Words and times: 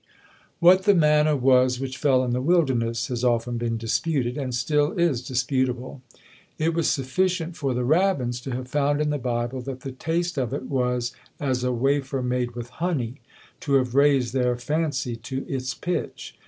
What 0.59 0.85
the 0.85 0.95
manna 0.95 1.35
was 1.35 1.79
which 1.79 1.95
fell 1.99 2.23
in 2.23 2.33
the 2.33 2.41
wilderness, 2.41 3.05
has 3.09 3.23
often 3.23 3.59
been 3.59 3.77
disputed, 3.77 4.35
and 4.35 4.51
still 4.55 4.93
is 4.93 5.21
disputable; 5.21 6.01
it 6.57 6.73
was 6.73 6.89
sufficient 6.89 7.55
for 7.55 7.75
the 7.75 7.83
rabbins 7.83 8.41
to 8.45 8.49
have 8.55 8.67
found 8.67 8.99
in 8.99 9.11
the 9.11 9.19
Bible 9.19 9.61
that 9.61 9.81
the 9.81 9.91
taste 9.91 10.39
of 10.39 10.55
it 10.55 10.63
was 10.63 11.11
"as 11.39 11.63
a 11.63 11.71
wafer 11.71 12.23
made 12.23 12.55
with 12.55 12.69
honey," 12.69 13.21
to 13.59 13.73
have 13.73 13.93
raised 13.93 14.33
their 14.33 14.57
fancy 14.57 15.15
to 15.17 15.45
its 15.47 15.75
pitch. 15.75 16.35